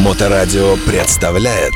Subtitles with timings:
[0.00, 1.74] Моторадио представляет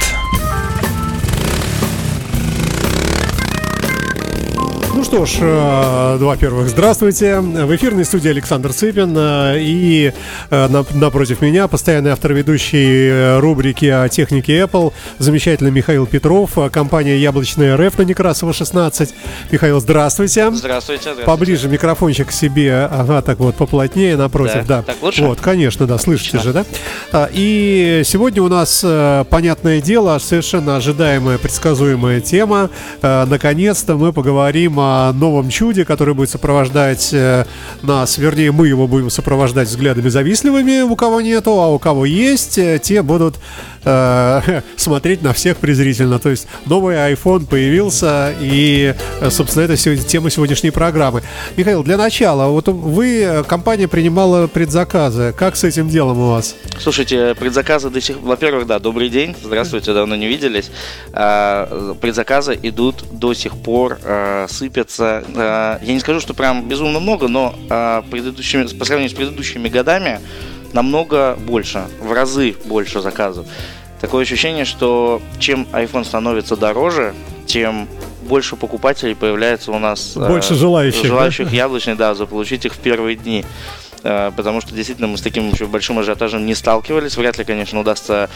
[5.04, 7.40] что ж, э, во-первых, здравствуйте.
[7.40, 10.12] В эфирной студии Александр Цыпин э, и
[10.50, 17.76] э, напротив меня постоянный автор ведущей рубрики о технике Apple, замечательный Михаил Петров, компания Яблочная
[17.76, 19.14] РФ на Некрасова 16.
[19.50, 20.50] Михаил, здравствуйте.
[20.50, 21.02] Здравствуйте.
[21.02, 21.26] здравствуйте.
[21.26, 24.78] Поближе микрофончик к себе, ага, так вот, поплотнее напротив, да.
[24.78, 24.82] да.
[24.82, 25.24] Так лучше?
[25.24, 26.62] Вот, конечно, да, слышите Отлично.
[26.62, 26.66] же,
[27.12, 27.28] да?
[27.30, 28.84] И сегодня у нас,
[29.28, 32.70] понятное дело, совершенно ожидаемая, предсказуемая тема.
[33.02, 37.44] Наконец-то мы поговорим о новом чуде, который будет сопровождать э,
[37.82, 42.58] нас, вернее, мы его будем сопровождать взглядами завистливыми, у кого нету, а у кого есть,
[42.58, 43.36] э, те будут
[43.84, 46.18] э, смотреть на всех презрительно.
[46.18, 51.22] То есть новый iPhone появился, и, э, собственно, это сегодня, тема сегодняшней программы.
[51.56, 55.34] Михаил, для начала, вот вы, компания принимала предзаказы.
[55.36, 56.54] Как с этим делом у вас?
[56.78, 59.34] Слушайте, предзаказы до сих Во-первых, да, добрый день.
[59.42, 60.70] Здравствуйте, давно не виделись.
[61.12, 65.24] А, предзаказы идут до сих пор, а, сыпятся.
[65.36, 67.54] А, я не скажу, что прям безумно много, но
[68.10, 70.20] предыдущими, по сравнению с предыдущими годами
[70.72, 73.46] намного больше, в разы больше заказов.
[74.00, 77.14] Такое ощущение, что чем iPhone становится дороже,
[77.46, 77.88] тем
[78.28, 80.16] больше покупателей появляется у нас.
[80.16, 81.06] Больше желающих.
[81.06, 81.56] Желающих да?
[81.56, 83.44] яблочный, да, заполучить их в первые дни
[84.36, 87.16] потому что действительно мы с таким еще большим ажиотажем не сталкивались.
[87.16, 88.28] Вряд ли, конечно, удастся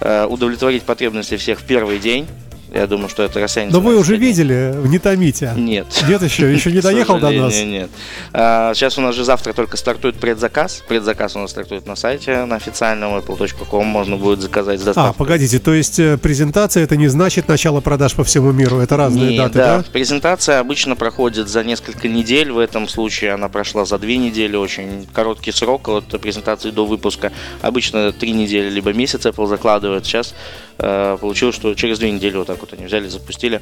[0.00, 2.28] удовлетворить потребности всех в первый день.
[2.76, 3.74] Я думаю, что это растянется.
[3.76, 5.52] Но вы уже видели, не томите.
[5.56, 5.86] Нет.
[6.06, 7.54] Нет еще, еще не доехал до нас.
[7.54, 7.88] Нет.
[8.34, 10.82] А, сейчас у нас же завтра только стартует предзаказ.
[10.86, 13.86] Предзаказ у нас стартует на сайте, на официальном apple.com.
[13.86, 15.10] Можно будет заказать с доставкой.
[15.10, 18.78] А, погодите, то есть э, презентация это не значит начало продаж по всему миру?
[18.78, 19.78] Это разные не, даты, да?
[19.78, 19.84] да?
[19.90, 22.52] Презентация обычно проходит за несколько недель.
[22.52, 24.54] В этом случае она прошла за две недели.
[24.54, 27.32] Очень короткий срок от презентации до выпуска.
[27.62, 30.04] Обычно три недели, либо месяц Apple закладывает.
[30.04, 30.34] Сейчас
[30.76, 33.60] получилось, что через две недели вот так вот они взяли, запустили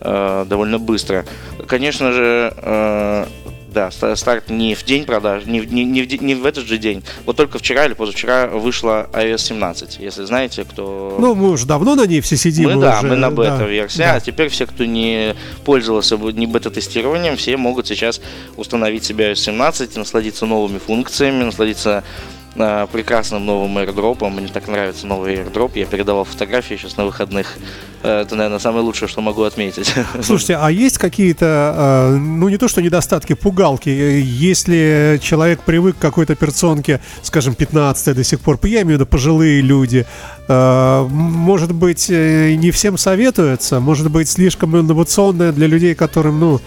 [0.00, 1.24] э, довольно быстро.
[1.66, 3.26] Конечно же, э,
[3.74, 7.02] да, старт не в день продаж, не, не, не, в, не в этот же день.
[7.26, 11.16] Вот только вчера или позавчера вышла iOS 17, если знаете, кто...
[11.18, 12.70] Ну, мы уже давно на ней все сидим.
[12.70, 14.14] Мы, да, уже, мы на бета-версии, да.
[14.14, 15.34] а теперь все, кто не
[15.64, 18.20] пользовался не бета-тестированием, все могут сейчас
[18.56, 24.28] установить себе iOS 17, насладиться новыми функциями, насладиться э, прекрасным новым airdrop.
[24.30, 25.72] Мне так нравится новый airdrop.
[25.74, 27.56] Я передавал фотографии сейчас на выходных.
[28.02, 29.92] Э, это, наверное, самое лучшее, что могу отметить.
[30.22, 33.88] Слушайте, а есть какие-то, э, ну не то что недостатки, пугалки?
[33.88, 39.06] Если человек привык к какой-то операционке, скажем, 15 до сих пор, я имею в виду
[39.06, 40.06] пожилые люди,
[40.46, 46.60] э, может быть, э, не всем советуется, может быть, слишком инновационная для людей, которым, ну,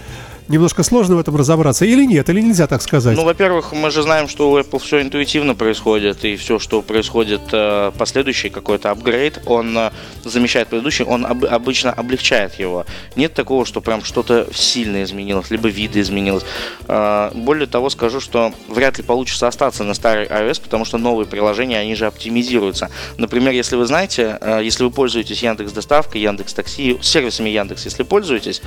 [0.47, 3.15] немножко сложно в этом разобраться, или нет, или нельзя так сказать?
[3.15, 7.41] Ну, во-первых, мы же знаем, что у Apple все интуитивно происходит, и все, что происходит
[7.51, 9.91] э, последующий какой-то апгрейд, он э,
[10.23, 12.85] замещает предыдущий, он об, обычно облегчает его.
[13.15, 16.43] Нет такого, что прям что-то сильно изменилось, либо виды изменилось.
[16.87, 21.27] Э, более того, скажу, что вряд ли получится остаться на старой iOS, потому что новые
[21.27, 22.89] приложения, они же оптимизируются.
[23.17, 28.61] Например, если вы знаете, если вы пользуетесь Яндекс Доставкой, Яндекс Такси, сервисами Яндекс, если пользуетесь,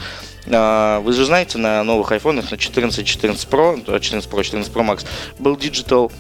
[0.47, 4.87] вы же знаете, на на новых айфонах, на 14, 14 Pro, 14 Pro, 14 Pro
[4.87, 5.07] Max,
[5.39, 6.11] был Digital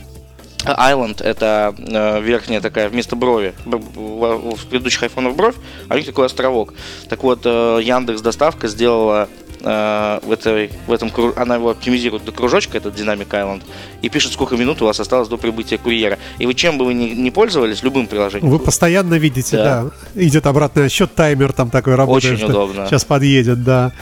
[0.64, 5.54] Island это э, верхняя такая вместо брови в, предыдущих айфонах бровь,
[5.88, 6.74] а у них такой островок.
[7.08, 9.28] Так вот, э, Яндекс доставка сделала
[9.62, 13.62] э, в, этой, в этом она его оптимизирует до кружочка, этот Dynamic Island,
[14.02, 16.18] и пишет, сколько минут у вас осталось до прибытия курьера.
[16.38, 18.50] И вы чем бы вы ни, ни пользовались, любым приложением.
[18.50, 19.84] Вы постоянно видите, да.
[20.14, 20.22] да.
[20.22, 22.34] Идет обратный отсчет, таймер там такой работает.
[22.34, 22.86] Очень удобно.
[22.86, 23.92] Сейчас подъедет, да.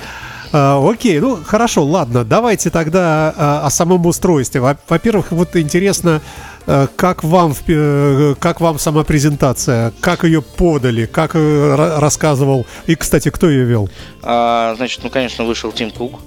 [0.52, 4.60] А, окей, ну хорошо, ладно, давайте тогда а, о самом устройстве.
[4.60, 6.22] Во-первых, вот интересно,
[6.66, 12.94] а, как вам, э, как вам сама презентация, как ее подали, как э, рассказывал, и,
[12.94, 13.90] кстати, кто ее вел?
[14.22, 16.20] А, значит, ну, конечно, вышел Тим Кук,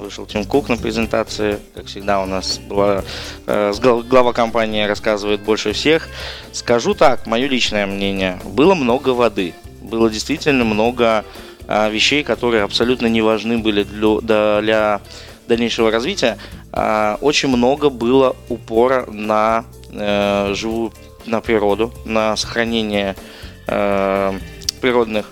[0.00, 3.02] вышел Тим Кук на презентации, как всегда у нас была,
[3.46, 3.72] а,
[4.08, 6.08] глава компании рассказывает больше всех.
[6.52, 11.24] Скажу так, мое личное мнение, было много воды, было действительно много
[11.68, 15.00] вещей, которые абсолютно не важны были для, для
[15.48, 16.38] дальнейшего развития.
[16.72, 20.92] А, очень много было упора на э, живую,
[21.26, 23.16] на природу, на сохранение
[23.66, 24.32] э,
[24.80, 25.30] природных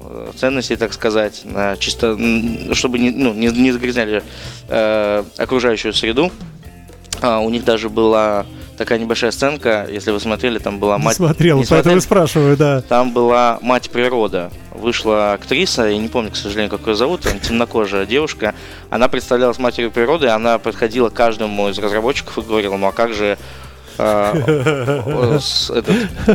[0.00, 2.16] э, ценностей, так сказать, на чисто,
[2.72, 4.22] чтобы не, ну, не, не загрязняли
[4.68, 6.32] э, окружающую среду.
[7.20, 8.46] А, у них даже была
[8.76, 11.18] такая небольшая сценка, если вы смотрели, там была мать...
[11.18, 12.00] Не смотрел, не поэтому смотрели?
[12.00, 12.80] спрашиваю, да.
[12.82, 14.50] Там была мать природа.
[14.78, 18.54] Вышла актриса, я не помню, к сожалению, как ее зовут, темнокожая девушка.
[18.90, 23.38] Она представлялась матерью природы, она подходила каждому из разработчиков и говорила, ну а как же
[23.98, 25.86] этот,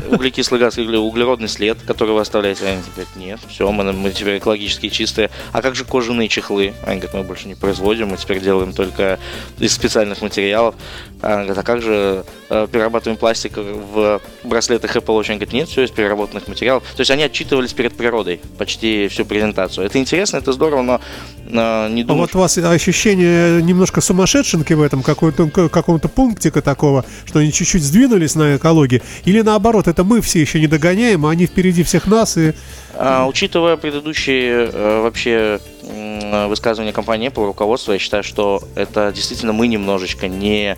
[0.09, 2.65] углекислый газ или углеродный след, который вы оставляете.
[2.65, 5.29] Они говорят, нет, все, мы, мы теперь экологически чистые.
[5.51, 6.73] А как же кожаные чехлы?
[6.85, 9.19] Они говорят, мы больше не производим, мы теперь делаем только
[9.59, 10.75] из специальных материалов.
[11.21, 15.29] Они говорят, а как же э, перерабатываем пластик в браслетах Apple Watch?
[15.29, 16.83] Они говорят, нет, все из переработанных материалов.
[16.95, 19.85] То есть они отчитывались перед природой почти всю презентацию.
[19.85, 22.23] Это интересно, это здорово, но не думаю...
[22.23, 27.83] А вот у вас ощущение немножко сумасшедшенки в этом, какой-то, каком-то пунктика такого, что чуть-чуть
[27.83, 29.01] сдвинулись на экологии?
[29.25, 32.53] Или наоборот, это мы все еще не догоняем, а они впереди всех нас и...
[32.95, 39.53] А, учитывая предыдущие э, вообще э, высказывания компании Apple, руководства, я считаю, что это действительно
[39.53, 40.77] мы немножечко не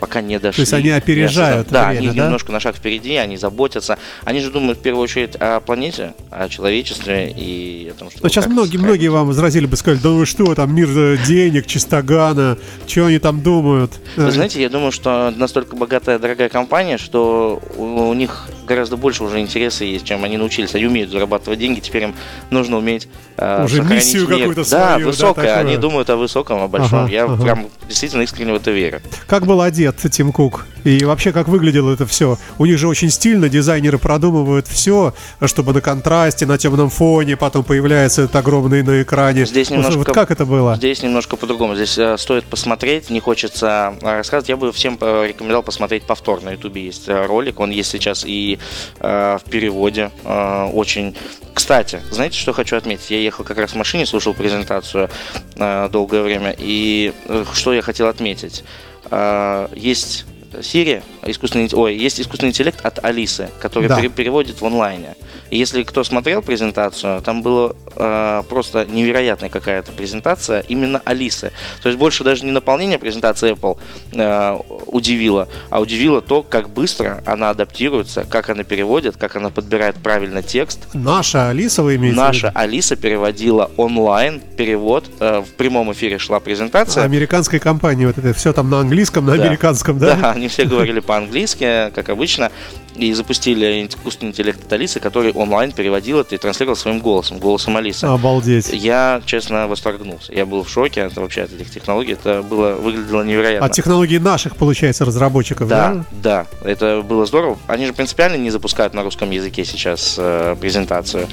[0.00, 0.56] пока не дошли.
[0.56, 2.24] То есть они опережают Да, время, они да?
[2.26, 3.98] немножко на шаг впереди, они заботятся.
[4.24, 8.20] Они же думают в первую очередь о планете, о человечестве и о том, что...
[8.22, 11.66] Но сейчас многие, многие вам возразили бы, сказали, да вы что, там мир э, денег,
[11.66, 13.92] чистогана, что они там думают?
[14.16, 19.24] Вы знаете, я думаю, что настолько богатая, дорогая компания, что у, у них гораздо больше
[19.24, 20.74] уже интереса есть, чем они научились.
[20.74, 22.14] Они умеют зарабатывать деньги, теперь им
[22.50, 25.46] нужно уметь э, Уже миссию какую-то Да, свою, да, высокая.
[25.56, 25.68] такую.
[25.68, 27.00] они думают о высоком, о большом.
[27.04, 27.42] Ага, я ага.
[27.42, 29.00] прям действительно искренне в это верю.
[29.26, 30.66] Как был одет Тим Кук?
[30.84, 32.38] И вообще, как выглядело это все?
[32.58, 35.14] У них же очень стильно, дизайнеры продумывают все,
[35.44, 39.46] чтобы на контрасте, на темном фоне, потом появляется это огромный на экране.
[39.46, 40.76] Здесь немножко- вот как это было?
[40.76, 41.74] Здесь немножко по-другому.
[41.74, 44.48] Здесь э, стоит посмотреть, не хочется э, рассказывать.
[44.48, 46.42] Я бы всем э, рекомендовал посмотреть повтор.
[46.42, 48.55] На Ютубе есть э, ролик, он есть сейчас и
[49.00, 50.10] э, в переводе.
[50.24, 51.16] Э, очень.
[51.54, 53.10] Кстати, знаете, что хочу отметить?
[53.10, 55.08] Я ехал как раз в машине, слушал презентацию
[55.56, 58.64] э, долгое время, и э, что я хотел отметить?
[59.10, 60.26] Э, есть
[60.60, 63.96] Siri, искусственный, ой, есть искусственный интеллект от Алисы, который Да.
[63.96, 65.14] пере- переводит в онлайне.
[65.50, 71.52] И если кто смотрел презентацию, там было э, просто невероятная какая-то презентация именно Алисы.
[71.82, 73.78] То есть больше даже не наполнение презентации Apple
[74.12, 79.96] э, удивило, а удивило то, как быстро она адаптируется, как она переводит, как она подбирает
[79.96, 80.80] правильно текст.
[80.94, 82.50] Наша Алиса, вы имеете Наша?
[82.54, 85.04] Алиса переводила онлайн перевод.
[85.20, 87.04] э, в прямом эфире шла презентация.
[87.04, 89.42] Американской компании, вот это все там на английском, на Да.
[89.44, 90.14] американском, да?
[90.16, 92.50] Да, они все говорили по-английски, как обычно,
[92.94, 97.76] и запустили искусственный интеллект от Алисы, который онлайн переводил это и транслировал своим голосом, голосом
[97.76, 98.04] Алисы.
[98.04, 98.70] Обалдеть.
[98.72, 100.32] Я, честно, восторгнулся.
[100.32, 102.12] Я был в шоке от вообще от этих технологий.
[102.12, 103.66] Это было выглядело невероятно.
[103.66, 106.04] От технологий наших, получается, разработчиков, да?
[106.10, 107.58] Да, да, это было здорово.
[107.66, 111.28] Они же принципиально не запускают на русском языке сейчас э, презентацию.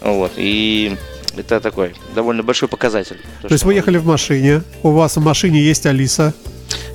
[0.00, 0.96] Вот, и
[1.38, 3.18] это такой довольно большой показатель.
[3.42, 6.34] То есть вы ехали в машине, у вас в машине есть Алиса.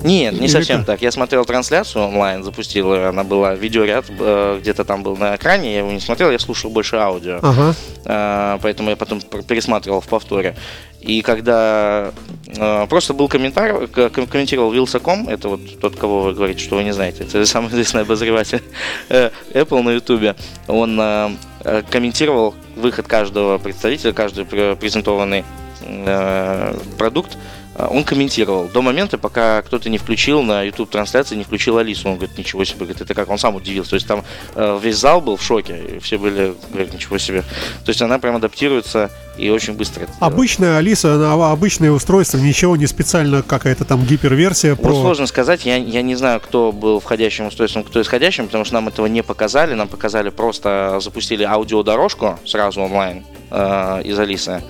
[0.02, 0.86] Нет, не Или совсем как?
[0.86, 1.02] так.
[1.02, 5.72] Я смотрел трансляцию онлайн, запустил, ее, она была, видеоряд э, где-то там был на экране,
[5.72, 7.38] я его не смотрел, я слушал больше аудио.
[7.42, 7.74] Ага.
[8.04, 10.56] Э, поэтому я потом пересматривал в повторе.
[11.02, 12.12] И когда
[12.46, 16.92] э, просто был комментарий, комментировал Вилсаком, это вот тот, кого вы говорите, что вы не
[16.92, 18.62] знаете, это самый известный обозреватель
[19.08, 20.36] э, Apple на Ютубе,
[20.68, 21.30] он э,
[21.64, 25.44] э, комментировал выход каждого представителя, каждый пр- презентованный
[25.80, 27.36] э, продукт,
[27.74, 32.08] он комментировал до момента, пока кто-то не включил на YouTube трансляции, не включил Алису.
[32.08, 33.30] Он говорит, ничего себе, говорит, это как?
[33.30, 33.90] Он сам удивился.
[33.90, 34.24] То есть там
[34.54, 37.42] э, весь зал был в шоке, и все были, говорят, ничего себе.
[37.84, 40.32] То есть она прям адаптируется и очень быстро это делает.
[40.34, 44.92] Обычная Алиса, она обычное устройство, ничего не специально, какая-то там гиперверсия Вот про...
[44.92, 48.88] сложно сказать, я, я не знаю, кто был входящим устройством, кто исходящим, потому что нам
[48.88, 54.62] этого не показали, нам показали просто, запустили аудиодорожку сразу онлайн э, из Алисы,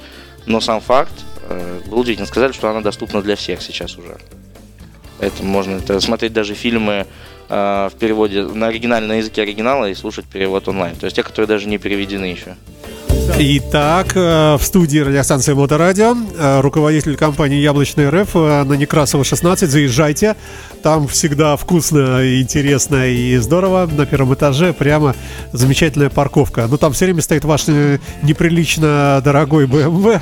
[0.47, 1.13] но сам факт
[1.53, 2.27] э, был удивительно.
[2.27, 4.17] Сказали, что она доступна для всех сейчас уже.
[5.21, 7.07] Это можно это смотреть даже фильмы
[7.49, 10.97] э, в переводе на оригинале, на языке оригинала и слушать перевод онлайн.
[10.97, 12.57] То есть те, которые даже не переведены еще.
[13.39, 19.71] Итак, э, в студии радиостанции Моторадио э, руководитель компании Яблочный РФ э, на Некрасова 16.
[19.71, 20.37] Заезжайте.
[20.83, 23.89] Там всегда вкусно, интересно и здорово.
[23.91, 25.15] На первом этаже прямо
[25.53, 26.67] замечательная парковка.
[26.69, 30.21] Но там все время стоит ваш э, неприлично дорогой BMW.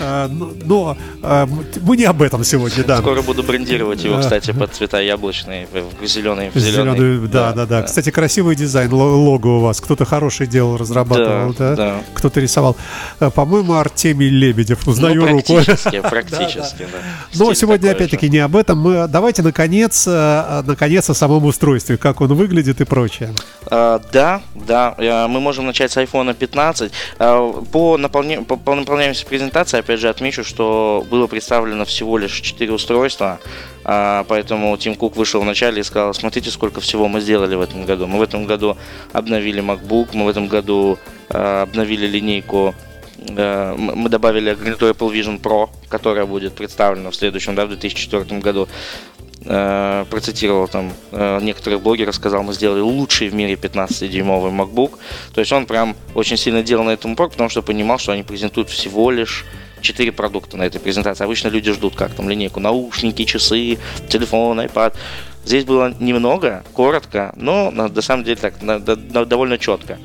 [0.00, 1.46] Э, Но но, э,
[1.82, 2.98] мы не об этом сегодня, да.
[2.98, 4.20] Скоро буду брендировать его, Да.
[4.22, 7.28] кстати, под цвета яблочные, в зеленый, в Зеленую, зеленый.
[7.28, 9.80] да, да, да, Кстати, красивый дизайн, ло- лого у вас.
[9.80, 11.76] Кто-то хороший делал, разрабатывал, Да, да?
[11.76, 11.94] да.
[12.14, 12.76] Кто-то рисовал.
[13.20, 14.86] Э, По-моему, Артемий Лебедев.
[14.86, 15.54] Узнаю ну, руку.
[15.54, 16.98] практически, практически, да.
[17.34, 18.32] Но Стиль сегодня опять-таки же.
[18.32, 18.78] не об этом.
[18.80, 23.32] Мы давайте наконец, э, наконец о самом устройстве, как он выглядит и прочее.
[23.66, 26.92] А, да, да, э, мы можем начать с iPhone 15.
[27.18, 28.42] А, По, наполня...
[28.42, 33.38] по, по наполняемости презентации, опять же, отмечу, что было представлено всего лишь 4 устройства,
[33.84, 37.60] а, поэтому Тим Кук вышел в начале и сказал, смотрите, сколько всего мы сделали в
[37.60, 38.06] этом году.
[38.06, 38.76] Мы в этом году
[39.12, 40.98] обновили MacBook, мы в этом году
[41.28, 42.74] а, обновили линейку
[43.16, 48.68] мы добавили гарнитуру Apple Vision Pro, которая будет представлена в следующем, да, в 2004 году.
[49.44, 54.98] Э, процитировал там э, некоторых блогеров, сказал, мы сделали лучший в мире 15-дюймовый MacBook.
[55.34, 58.22] То есть он прям очень сильно делал на этом упор, потому что понимал, что они
[58.22, 59.44] презентуют всего лишь
[59.80, 61.24] четыре продукта на этой презентации.
[61.24, 64.94] Обычно люди ждут как там линейку наушники, часы, телефон, iPad.
[65.44, 69.98] Здесь было немного, коротко, но на, на самом деле так на, на, довольно четко.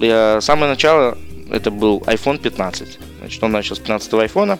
[0.00, 1.16] Э, самое начало
[1.50, 2.98] это был iPhone 15.
[3.20, 4.58] Значит, он начал с 15 айфона.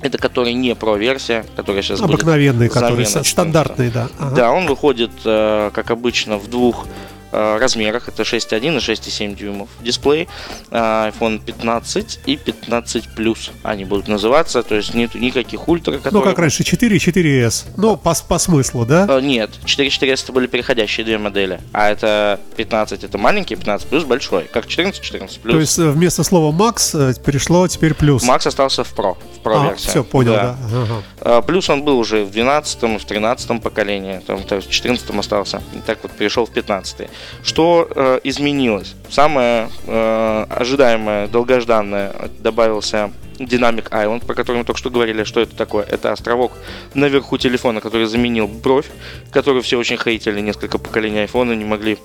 [0.00, 4.08] Это который не Pro версия, которая сейчас Обыкновенный, который стандартный, да.
[4.18, 4.34] Ага.
[4.34, 6.86] Да, он выходит, э, как обычно, в двух
[7.34, 8.08] размерах.
[8.08, 10.28] Это 6.1 и 6.7 дюймов дисплей.
[10.70, 14.62] Э, iPhone 15 и 15 Plus они будут называться.
[14.62, 15.98] То есть нет никаких ультра.
[15.98, 16.12] Которые...
[16.12, 17.66] Ну, как раньше, 4 и 4S.
[17.76, 19.06] Ну, по, по смыслу, да?
[19.08, 21.60] Э, нет, 4 и 4S это были переходящие две модели.
[21.72, 24.44] А это 15 это маленький, 15 Plus большой.
[24.44, 25.50] Как 14, 14 Plus.
[25.50, 28.20] То есть вместо слова Max перешло теперь Plus.
[28.20, 29.88] Max остался в Pro, в Pro а, версии.
[29.88, 30.56] все, понял, да.
[30.70, 31.02] да.
[31.22, 31.42] Ага.
[31.42, 34.20] Плюс он был уже в 12 в 13 поколении.
[34.26, 35.62] Там, в 14 остался.
[35.74, 37.08] И так вот перешел в 15
[37.42, 38.94] что э, изменилось?
[39.08, 45.56] Самое э, ожидаемое, долгожданное добавился Dynamic Island, про который мы только что говорили, что это
[45.56, 45.84] такое.
[45.84, 46.52] Это островок
[46.94, 48.86] наверху телефона, который заменил бровь,
[49.30, 51.98] который все очень хейтили, несколько поколений айфона не могли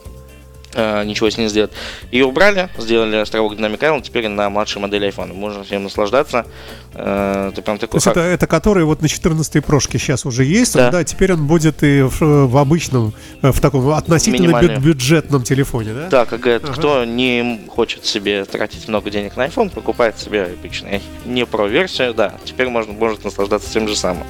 [0.74, 1.72] Э, ничего с ней сделать.
[2.12, 5.34] Ее убрали, сделали островок Dynamic Island, теперь на младшей модели iPhone.
[5.34, 6.46] Можно всем наслаждаться.
[6.94, 7.94] Э, это прям такой...
[7.94, 10.92] То есть это, это который вот на 14 прошке сейчас уже есть, да.
[10.92, 15.94] да, теперь он будет и в, в обычном, э, в таком относительно бю- бюджетном телефоне,
[15.94, 16.08] да?
[16.10, 16.74] Да, как говорят, ага.
[16.74, 22.14] кто не хочет себе тратить много денег на iPhone, покупает себе обычный не про версию,
[22.14, 24.26] да, теперь можно может наслаждаться тем же самым.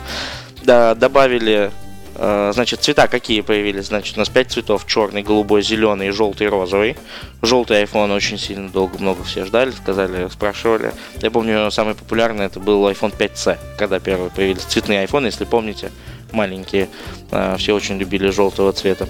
[0.63, 1.88] Да, добавили Э,
[2.19, 3.85] значит, цвета какие появились?
[3.88, 4.85] Значит, у нас 5 цветов.
[4.85, 6.97] Черный, голубой, зеленый, желтый, розовый.
[7.41, 10.93] Желтый iPhone очень сильно долго, много все ждали, сказали, спрашивали.
[11.21, 15.91] Я помню, самый популярный это был iPhone 5C, когда первые появились цветные iPhone, если помните,
[16.31, 16.89] маленькие.
[17.31, 19.07] Э, все очень любили желтого цвета.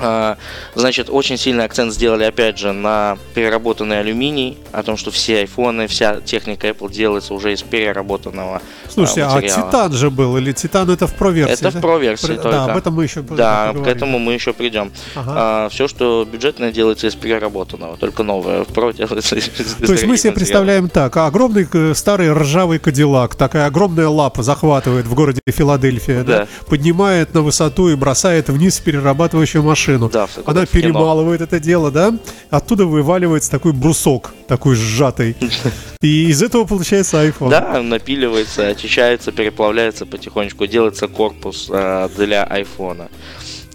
[0.00, 0.36] А,
[0.74, 5.86] значит, очень сильный акцент сделали, опять же, на переработанный алюминий, о том, что все айфоны,
[5.86, 9.62] вся техника Apple делается уже из переработанного Слушайте, а, материала.
[9.62, 11.52] а Титан же был, или Титан это в Pro версии?
[11.52, 11.80] Это да?
[11.80, 12.50] в Pro версии Про...
[12.50, 14.92] Да, об этом мы еще Да, к этому мы еще придем.
[15.14, 15.32] Ага.
[15.36, 20.16] А, все, что бюджетное, делается из переработанного, только новое в делается из То есть мы
[20.16, 26.22] себе представляем так, огромный э, старый ржавый Кадиллак, такая огромная лапа захватывает в городе Филадельфия,
[26.22, 26.38] да.
[26.38, 30.10] Да, поднимает на высоту и бросает вниз перерабатывающую машину машину.
[30.10, 32.14] Да, Она перемалывает это дело, да?
[32.50, 35.36] Оттуда вываливается такой брусок, такой сжатый.
[36.00, 37.50] И из этого получается iPhone.
[37.50, 43.08] Да, напиливается, очищается, переплавляется потихонечку, делается корпус э, для iPhone.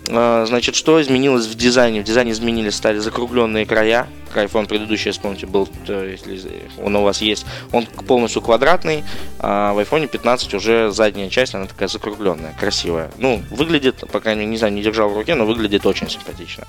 [0.07, 2.01] Э, значит, что изменилось в дизайне?
[2.01, 4.07] В дизайне изменились, стали закругленные края.
[4.36, 9.03] iPhone предыдущий, вспомните, был, если он у вас есть, он полностью квадратный,
[9.39, 13.12] а в iPhone 15 уже задняя часть, она такая закругленная, красивая.
[13.17, 16.65] Ну, выглядит, по крайней мере, не знаю, не держал в руке, но выглядит очень симпатично.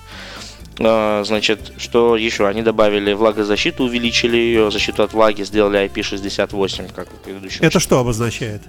[0.79, 2.47] Э, значит, что еще?
[2.47, 7.65] Они добавили влагозащиту, увеличили ее, защиту от влаги, сделали IP68, как в предыдущем.
[7.65, 8.63] Это что обозначает?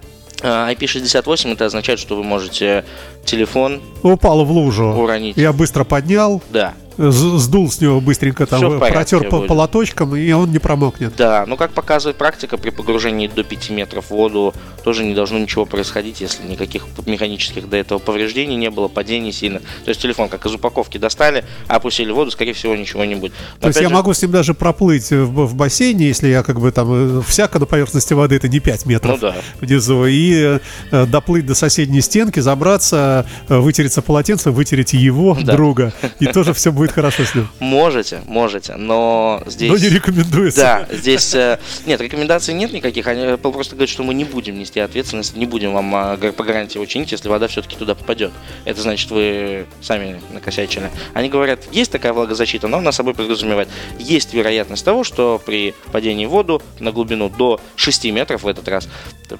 [0.45, 2.85] Э, IP68 это означает, что вы можете
[3.25, 5.37] телефон упал в лужу, уронить.
[5.37, 6.41] Я быстро поднял.
[6.51, 11.15] Да сдул с него быстренько, там протер по полоточком, и он не промокнет.
[11.15, 15.39] Да, ну как показывает практика, при погружении до 5 метров в воду тоже не должно
[15.39, 19.59] ничего происходить, если никаких механических до этого повреждений не было, падений сильно.
[19.83, 23.33] То есть телефон как из упаковки достали, опустили в воду, скорее всего ничего не будет.
[23.55, 23.93] Но То есть я же...
[23.93, 27.59] могу с ним даже проплыть в, в бассейне, если я как бы там э, всяко
[27.59, 29.35] на поверхности воды, это не 5 метров ну, да.
[29.59, 30.59] внизу, и
[30.91, 35.53] э, доплыть до соседней стенки, забраться, э, вытереться полотенцем, вытереть его, да.
[35.53, 37.47] друга, и тоже все будет будет хорошо с ним.
[37.59, 39.71] Можете, можете, но здесь...
[39.71, 40.61] Но не рекомендуется.
[40.61, 41.33] Да, здесь...
[41.33, 43.07] Э, нет, рекомендаций нет никаких.
[43.07, 46.43] Они Apple просто говорят, что мы не будем нести ответственность, не будем вам а, по
[46.43, 48.31] гарантии его чинить, если вода все-таки туда попадет.
[48.65, 50.91] Это значит, вы сами накосячили.
[51.13, 53.69] Они говорят, есть такая влагозащита, но она собой подразумевает.
[53.99, 58.67] Есть вероятность того, что при падении в воду на глубину до 6 метров в этот
[58.67, 58.87] раз,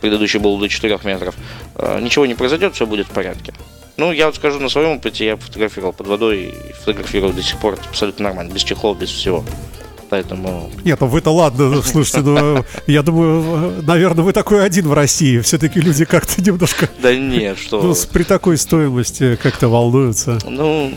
[0.02, 1.36] предыдущий был до 4 метров,
[1.76, 3.54] э, ничего не произойдет, все будет в порядке.
[3.98, 7.58] Ну, я вот скажу на своем опыте, я фотографировал под водой и фотографирую до сих
[7.60, 9.44] пор абсолютно нормально, без чехлов, без всего.
[10.10, 10.70] Поэтому...
[10.84, 15.40] Нет, ну вы-то ладно, слушайте, ну, я думаю, наверное, вы такой один в России.
[15.40, 16.90] Все-таки люди как-то немножко...
[17.02, 17.82] Да нет, что...
[17.82, 20.38] Ну, при такой стоимости как-то волнуются.
[20.46, 20.94] Ну,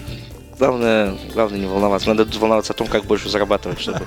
[0.59, 2.09] главное, главное не волноваться.
[2.09, 4.03] Надо волноваться о том, как больше зарабатывать, чтобы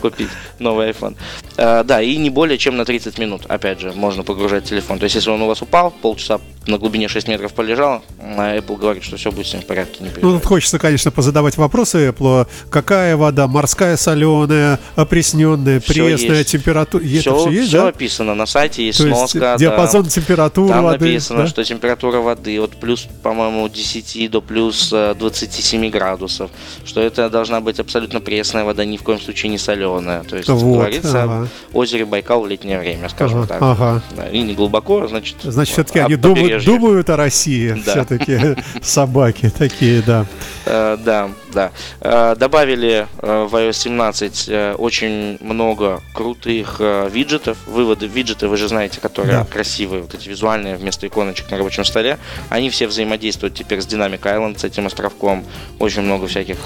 [0.00, 0.28] купить
[0.58, 1.16] новый iPhone.
[1.56, 4.98] А, да, и не более чем на 30 минут, опять же, можно погружать телефон.
[4.98, 8.76] То есть, если он у вас упал, полчаса на глубине 6 метров полежал, а Apple
[8.76, 12.08] говорит, что все будет с ним в порядке, не Ну, тут хочется, конечно, позадавать вопросы
[12.08, 12.46] Apple.
[12.70, 13.46] Какая вода?
[13.48, 16.50] Морская, соленая, опресненная, Всё пресная, есть.
[16.50, 17.02] температура?
[17.02, 17.88] Это все, все есть, все да?
[17.88, 19.40] описано на сайте, есть То есть сноска.
[19.40, 19.56] да.
[19.56, 21.04] диапазон температуры Там воды.
[21.04, 21.46] написано, да?
[21.48, 26.50] что температура воды от плюс, по-моему, 10 до плюс э, 27 градусов,
[26.84, 29.89] что это должна быть абсолютно пресная вода, ни в коем случае не соленая.
[29.98, 31.48] То есть Вот, говорится ага.
[31.72, 33.62] озере Байкал в летнее время, скажем Ага, так.
[33.62, 34.02] ага.
[34.16, 35.36] Да, и не глубоко, значит.
[35.42, 37.70] Значит, все-таки они думают, думают о России.
[37.84, 37.92] Да.
[37.92, 38.38] Все-таки
[38.82, 40.26] собаки такие, да.
[40.66, 41.70] Э, да, да.
[42.00, 46.80] Э, добавили э, в iOS 17 э, очень много крутых
[47.10, 47.56] виджетов.
[47.66, 49.44] Выводы виджеты, вы же знаете, которые Да.
[49.44, 52.18] красивые, вот эти визуальные вместо иконочек на рабочем столе.
[52.50, 55.44] Они все взаимодействуют теперь с Dynamic Island, с этим островком.
[55.78, 56.58] Очень много всяких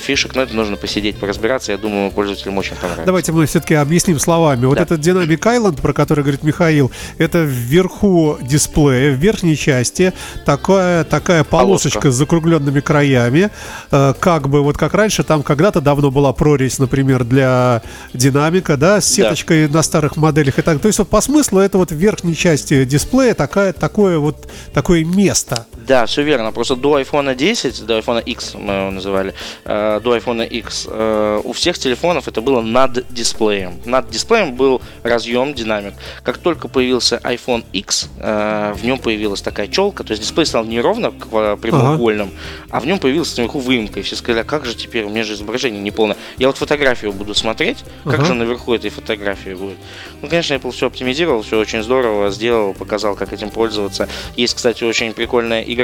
[0.00, 1.72] фишек, но это нужно посидеть, поразбираться.
[1.72, 3.06] Я думаю, пользователям очень понравится.
[3.06, 4.66] Давайте мы все-таки объясним словами.
[4.66, 4.82] Вот Да.
[4.82, 10.12] этот Dynamic Island, про который говорит Михаил, это вверху дисплея, в верхней части
[10.44, 12.10] такая, такая полосочка Полоска.
[12.10, 13.50] с закругленными краями.
[13.90, 17.82] Э, Как бы, вот как раньше, там когда-то давно была прорезь, например, для
[18.14, 19.10] динамика, да, с Да.
[19.24, 20.80] сеточкой на старых моделях и так.
[20.80, 25.04] То есть вот по смыслу это вот в верхней части дисплея такая, такое вот такое
[25.04, 25.66] место.
[25.86, 26.52] Да, все верно.
[26.52, 31.40] Просто до iPhone 10, до iPhone X мы его называли, э, до iPhone X, э,
[31.44, 33.80] у всех телефонов это было над дисплеем.
[33.84, 35.94] Над дисплеем был разъем динамик.
[36.24, 40.64] Как только появился iPhone X, э, в нем появилась такая челка, то есть дисплей стал
[40.64, 42.30] не ровно ква- прямоугольным,
[42.70, 44.00] а в нем появилась наверху выемка.
[44.00, 46.16] И все сказали, а как же теперь, у меня же изображение не полное.
[46.38, 48.24] Я вот фотографию буду смотреть, как Ага.
[48.24, 49.76] же наверху этой фотографии будет.
[50.22, 54.08] Ну, конечно, Apple все оптимизировал, все очень здорово сделал, показал, как этим пользоваться.
[54.36, 55.75] Есть, кстати, очень прикольная игра,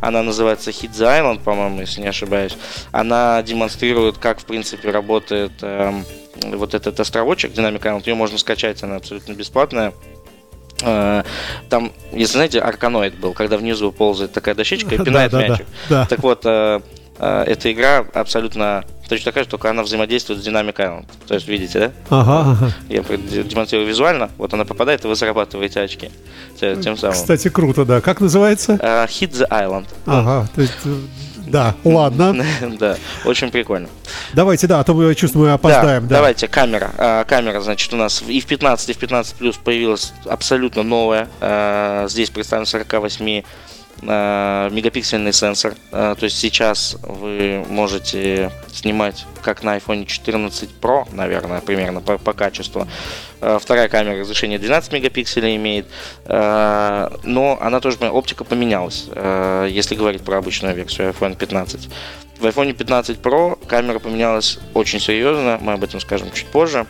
[0.00, 2.56] она называется Hit the Island, по-моему, если не ошибаюсь.
[2.92, 6.04] Она демонстрирует, как, в принципе, работает эм,
[6.42, 8.02] вот этот островочек Dynamic Island.
[8.06, 9.92] Ее можно скачать, она абсолютно бесплатная.
[10.82, 11.22] Э,
[11.70, 15.66] Там, если знаете, арканоид был, когда внизу ползает такая дощечка и пинает мячик.
[16.08, 16.80] Так вот, э,
[17.18, 21.04] эта игра абсолютно точно такая же, только она взаимодействует с Island.
[21.26, 21.92] То есть, видите, да?
[22.10, 22.72] Ага, ага.
[22.88, 26.10] Я демонстрирую визуально, вот она попадает, и вы зарабатываете очки.
[26.58, 27.14] Тем самым.
[27.14, 28.00] Кстати, круто, да.
[28.00, 28.78] Как называется?
[28.80, 29.86] Э, Hit the Island.
[30.06, 30.94] Ага, то есть, э,
[31.46, 32.44] да, ладно.
[32.78, 33.88] Да, очень прикольно.
[34.32, 36.06] Давайте, да, а то мы чувствую, мы опоздаем.
[36.08, 36.90] Да, Давайте, камера.
[36.98, 41.28] А, камера, значит, у нас и в 15, и в 15 плюс появилась абсолютно новая.
[41.40, 43.42] А, здесь представлен 48 а,
[44.02, 45.74] мегапиксельный сенсор.
[45.90, 52.18] А, то есть сейчас вы можете снимать как на iPhone 14 Pro, наверное, примерно по,
[52.18, 52.86] по качеству.
[53.40, 55.86] А, вторая камера разрешение 12 мегапикселей имеет,
[56.26, 59.06] но она тоже оптика поменялась,
[59.68, 61.88] если говорить про обычную версию iPhone 15.
[62.38, 66.86] В iPhone 15 Pro камера поменялась очень серьезно, мы об этом скажем чуть позже.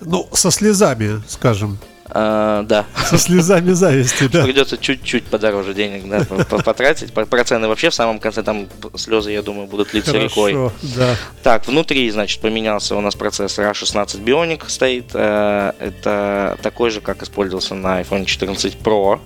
[0.00, 1.78] Ну, со слезами, скажем.
[2.12, 4.42] А, да, Со слезами зависти, да.
[4.44, 7.12] придется чуть-чуть подороже денег да, по- по- потратить.
[7.12, 10.52] По- Про цены вообще в самом конце там слезы, я думаю, будут литься рекой.
[10.54, 11.14] Хорошо, да.
[11.42, 15.10] Так, внутри, значит, поменялся у нас процессор A16 Bionic стоит.
[15.14, 19.20] Э, Это такой же, как использовался на iPhone 14 Pro.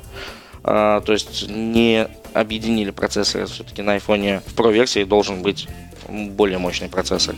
[0.65, 3.47] Э, То есть не объединили процессоры.
[3.47, 5.69] Все-таки на iPhone в Pro версии должен быть
[6.09, 7.35] более мощный процессор.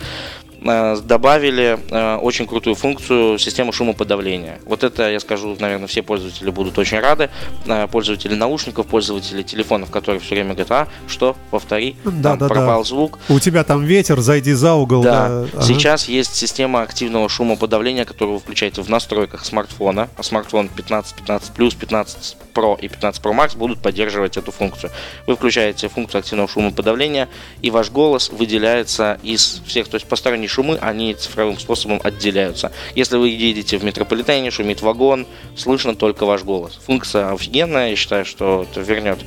[0.69, 4.61] Э, Добавили э, очень крутую функцию системы шумоподавления.
[4.65, 7.31] Вот это, я скажу, наверное, все пользователи будут очень рады.
[7.67, 12.37] Э, Пользователи наушников, пользователи телефонов, которые все время говорят, а, что, повтори, Да, там да,
[12.37, 12.49] да.
[12.49, 13.19] пропал звук.
[13.29, 15.03] У тебя там ветер, зайди за угол.
[15.03, 15.63] Да, Да, ага.
[15.63, 20.09] сейчас есть система активного шумоподавления, которую вы включаете в настройках смартфона.
[20.17, 24.91] А смартфон 15, 15 плюс, 15 Pro и 15 Pro Max будут поддерживать эту функцию.
[25.27, 27.29] Вы включаете функцию активного шумоподавления,
[27.63, 32.73] и ваш голос выделяется из всех, то есть посторонние шумы, они цифровым способом отделяются.
[32.95, 36.81] Если вы едете в метрополитене, шумит вагон, слышно только ваш голос.
[36.87, 39.19] Функция офигенная, я считаю, что это вернет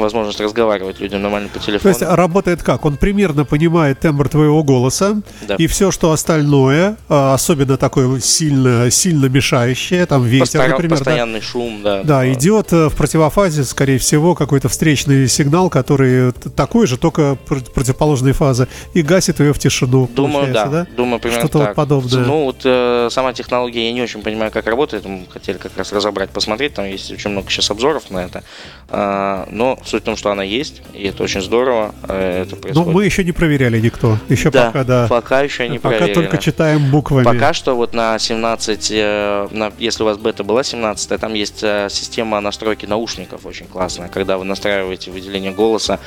[0.00, 1.90] возможность разговаривать людям нормально по То телефону.
[1.90, 2.84] есть работает как?
[2.84, 5.56] Он примерно понимает тембр твоего голоса, Да.
[5.56, 10.96] и все, что остальное, а, особенно такое сильно, сильно мешающее, там ветер, Постор- например, да,
[11.04, 12.02] постоянный шум, да.
[12.02, 17.62] Да, идет э, в противофазе, скорее всего, какой-то встречный сигнал, который такой же, только пр-
[17.74, 20.08] противоположной фазы, и гасит ее в тишину.
[20.14, 20.64] Думаю, да.
[20.64, 21.74] получается, Думаю, примерно Что-то так.
[21.74, 22.24] подобное.
[22.24, 25.04] Ну, вот э, сама технология, я не очень понимаю, как работает.
[25.04, 26.74] Мы хотели как раз разобрать, посмотреть.
[26.74, 28.42] Там есть очень много сейчас обзоров на это.
[28.88, 31.94] А, но суть в том, что она есть, и это очень здорово.
[32.08, 32.94] э, Это Ну, происходит.
[32.94, 34.16] мы еще не проверяли никто.
[34.28, 35.06] Еще да, пока, да.
[35.08, 36.14] пока еще не пока проверено.
[36.22, 37.24] только читаем буквами.
[37.24, 41.60] Пока что вот на 17, э, на- если у вас бета была 17, там есть
[41.62, 45.98] э, система настройки наушников очень классная, когда вы настраиваете выделение голоса,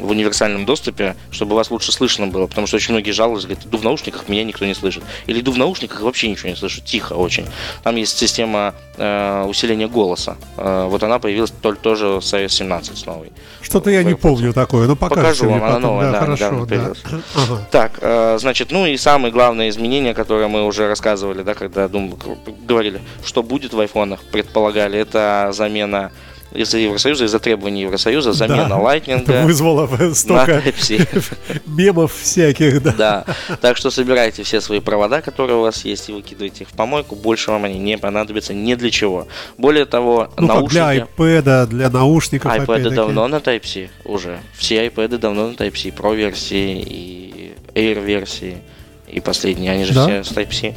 [0.00, 3.78] в универсальном доступе, чтобы вас лучше слышно было, потому что очень многие жалуются, говорят, иду
[3.78, 5.02] в наушниках, меня никто не слышит.
[5.26, 7.46] Или иду в наушниках, и вообще ничего не слышу, тихо очень.
[7.82, 10.36] Там есть система э, усиления голоса.
[10.56, 13.32] Э, вот она появилась только тоже с iOS 17 новой.
[13.60, 15.82] Что-то я не помню такое, но Покажу вам, она потом.
[15.82, 16.92] новая, да, да, хорошо, да.
[17.34, 17.68] Ага.
[17.70, 22.16] Так, э, значит, ну и самое главное изменение, которое мы уже рассказывали, да, когда дум-
[22.66, 26.12] говорили, что будет в айфонах, предполагали, это замена
[26.54, 28.76] из-за Евросоюза, из-за требований Евросоюза, замена Да.
[28.76, 30.62] Lightning Это вызвало столько
[31.66, 32.92] мемов всяких, да.
[32.96, 33.24] Да,
[33.60, 37.16] так что собирайте все свои провода, которые у вас есть, и выкидывайте их в помойку.
[37.16, 39.26] Больше вам они не понадобятся ни для чего.
[39.58, 41.08] Более того, Ну как для наушники...
[41.16, 44.38] iPad, для наушников iPad давно на Type-C уже.
[44.54, 45.90] Все iPad давно на Type-C.
[45.90, 48.58] Pro версии и Air версии.
[49.12, 50.04] И последние, они же Да?
[50.04, 50.74] все с Type-C.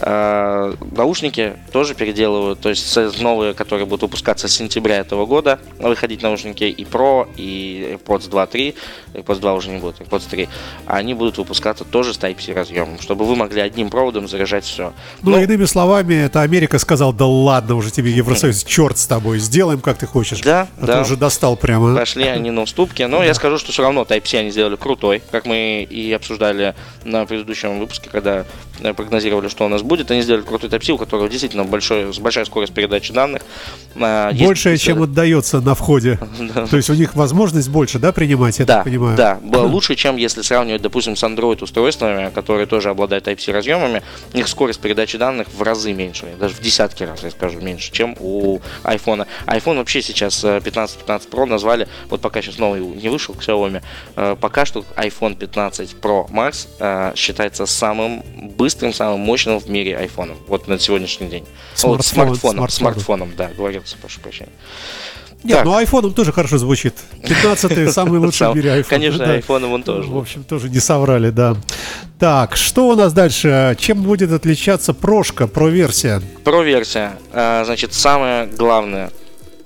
[0.00, 6.22] А, наушники тоже переделывают, то есть новые, которые будут выпускаться с сентября этого года, выходить
[6.22, 8.74] наушники и Pro, и AirPods 2, 3,
[9.14, 10.48] AirPods 2 уже не будет, AirPods 3,
[10.86, 14.92] они будут выпускаться тоже с Type-C разъемом, чтобы вы могли одним проводом заряжать все.
[15.22, 19.80] Ну, иными словами, это Америка сказал, да ладно уже тебе, Евросоюз, черт с тобой, сделаем,
[19.80, 20.40] как ты хочешь.
[20.40, 20.94] Да, А да.
[20.94, 21.94] ты уже достал прямо.
[21.94, 25.44] Пошли они на уступки, но я скажу, что все равно Type-C они сделали крутой, как
[25.44, 28.44] мы и обсуждали на предыдущем выпуске, когда
[28.80, 30.10] э, прогнозировали, что у нас будет.
[30.10, 33.42] Они сделали крутой Type-C, у которого действительно большой, большая скорость передачи данных.
[33.96, 36.18] А, специально- чем отдается на входе.
[36.70, 39.16] То есть у них возможность больше, да, принимать, я Да, так понимаю?
[39.16, 44.48] да, лучше, чем если сравнивать, допустим, с Android устройствами, которые тоже обладают Type-C разъемами, их
[44.48, 48.60] скорость передачи данных в разы меньше, даже в десятки раз, я скажу, меньше, чем у
[48.82, 49.26] iPhone.
[49.46, 53.82] iPhone вообще сейчас э, 15-15 Pro назвали, вот пока сейчас новый не вышел, Xiaomi,
[54.16, 57.12] э, пока что iPhone 15 Pro Max э,
[57.64, 58.22] считается самым
[58.56, 61.44] быстрым, самым мощным в мире iPhone, вот на сегодняшний день.
[61.82, 62.70] Вот, Смартфон, смартфоном, смартфоном.
[62.70, 64.52] смартфоном, да, говорился, прошу прощения.
[65.42, 65.66] Нет, Так.
[65.66, 66.94] ну айфоном тоже хорошо звучит.
[67.22, 68.88] 15-й самый лучший в мире iPhone.
[68.88, 69.38] Конечно, да.
[69.38, 70.08] iPhone он тоже.
[70.08, 71.54] В общем, тоже не соврали, да.
[72.18, 73.76] Так, что у нас дальше?
[73.78, 76.22] Чем будет отличаться прошка, про-версия?
[76.44, 77.18] Про-версия.
[77.34, 79.10] А, Значит, самое главное,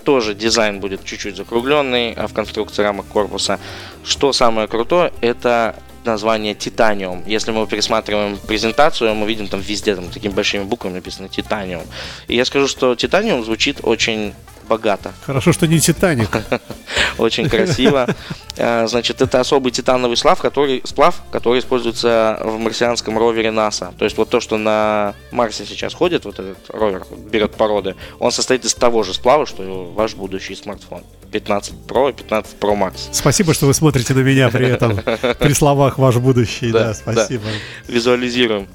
[0.02, 3.60] тоже дизайн будет чуть-чуть закругленный а в конструкции рамок корпуса.
[4.04, 7.22] Что самое крутое, это название Титаниум.
[7.26, 11.82] Если мы пересматриваем презентацию, мы видим там везде там такими большими буквами написано Титаниум.
[12.28, 14.34] И я скажу, что Титаниум звучит очень
[14.68, 15.12] богато.
[15.26, 16.30] Хорошо, что не Титаник.
[17.18, 18.06] Очень красиво.
[18.60, 23.92] Э, Значит, это особый титановый сплав, который, сплав, который используется в марсианском ровере НАСА.
[23.96, 28.32] То есть вот то, что на Марсе сейчас ходит, вот этот ровер берет породы, он
[28.32, 31.02] состоит из того же сплава, что и ваш будущий смартфон.
[31.30, 32.94] 15 Pro и 15 Pro Max.
[33.12, 34.96] Спасибо, что вы смотрите на меня при этом,
[35.38, 36.72] при словах «ваш будущий».
[36.72, 37.44] Да, Да, спасибо.
[37.86, 38.66] Визуализируем.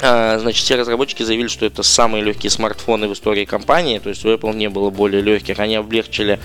[0.00, 4.24] А, Значит, все разработчики заявили, что это самые легкие смартфоны в истории компании, то есть
[4.24, 5.58] у Apple не было более легких.
[5.58, 6.38] Они облегчили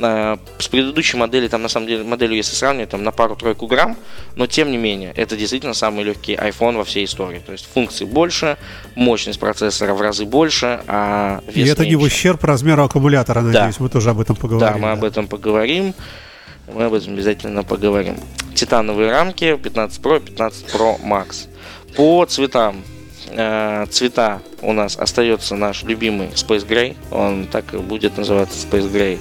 [0.00, 3.96] а, с предыдущей модели, там на самом деле моделью, если сравнивать, там на пару-тройку грамм,
[4.36, 7.40] но тем не менее, это действительно самый легкий iPhone во всей истории.
[7.44, 8.56] То есть функций больше,
[8.94, 12.14] мощность процессора в разы больше, а вес И это не в меньше.
[12.16, 13.46] ущерб размеру аккумулятора, Да.
[13.48, 14.72] надеюсь, мы тоже об этом поговорим.
[14.72, 15.94] Да, мы об этом поговорим.
[16.72, 18.16] Мы об этом обязательно поговорим.
[18.54, 21.48] Титановые рамки 15 Pro, 15 Pro Max.
[21.94, 22.82] По цветам.
[23.36, 26.96] Э, цвета у нас остается наш любимый Space Gray.
[27.10, 29.18] Он так и будет называться Space Gray.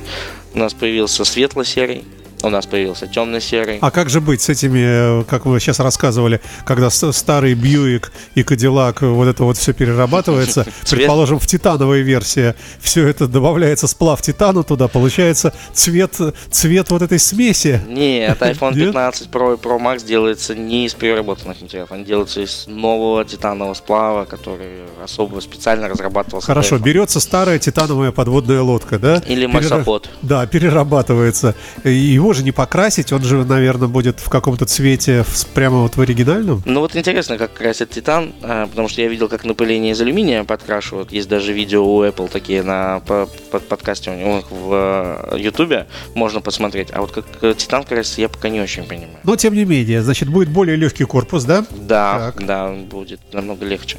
[0.54, 2.04] У нас появился светло-серый.
[2.43, 3.77] У нас появился темно-серый.
[3.79, 8.43] А как же быть с этими, э, как вы сейчас рассказывали, когда старый Бьюик и
[8.43, 14.21] Кадиллак, э, вот это вот все перерабатывается, предположим, в титановой версии, все это добавляется сплав
[14.21, 16.19] титана туда, получается цвет,
[16.51, 17.82] цвет вот этой смеси.
[17.88, 18.88] Нет, iPhone Нет?
[18.88, 23.73] 15 Pro и Pro Max делается не из переработанных материалов, они делаются из нового титанового
[23.73, 26.45] сплава, который особо специально разрабатывался.
[26.45, 29.21] Хорошо, берется старая титановая подводная лодка, да?
[29.27, 30.10] Или марсоход.
[30.21, 31.56] Да, перерабатывается.
[31.86, 36.62] Его же не покрасить, он же, наверное, будет в каком-то цвете прямо вот в оригинальном.
[36.65, 40.43] Ну вот интересно, как красят титан, а, потому что я видел, как напыление из алюминия
[40.43, 41.12] подкрашивают.
[41.12, 45.88] Есть даже видео у Apple такие на по- под подкасте у них в э, Ютубе,
[46.15, 46.89] можно посмотреть.
[46.91, 49.17] А вот как э, титан красится, я пока не очень понимаю.
[49.24, 51.65] Но, тем не менее, значит, будет более легкий корпус, да?
[51.72, 52.46] Да, Так.
[52.46, 53.98] да, будет намного легче.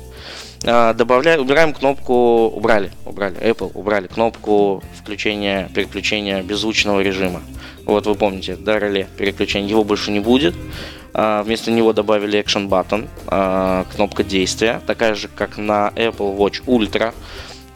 [0.66, 7.42] А, Добавляем, убираем кнопку, убрали, убрали, Apple убрали кнопку включения, переключения беззвучного режима.
[7.84, 10.54] Вот вы помните, да, реле переключения, его больше не будет.
[11.12, 16.64] А, Вместо него добавили Action Button, а, кнопка действия, такая же, как на Apple Watch
[16.64, 17.12] Ultra.